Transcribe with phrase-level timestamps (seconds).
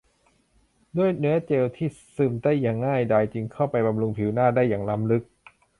[0.97, 5.23] ด้วยเนื้อเจลที่ซึมได้อย่างง่ายดายจึงเข้าไปบำรุงผิวหน้าได้อย่างล้ำลึก